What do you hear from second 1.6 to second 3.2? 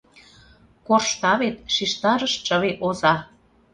шижтарыш чыве оза.